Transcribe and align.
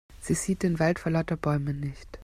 Sie 0.19 0.33
sieht 0.33 0.63
den 0.63 0.79
Wald 0.79 0.97
vor 0.97 1.11
lauter 1.11 1.37
Bäumen 1.37 1.79
nicht. 1.79 2.17